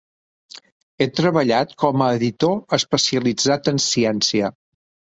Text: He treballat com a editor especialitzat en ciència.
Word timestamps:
He 0.99 1.07
treballat 1.19 1.77
com 1.85 2.05
a 2.07 2.09
editor 2.21 2.59
especialitzat 2.81 3.75
en 3.77 3.83
ciència. 3.93 4.55